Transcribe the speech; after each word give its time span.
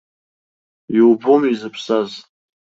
Иубом 0.97 1.41
изыԥсаз. 1.51 2.11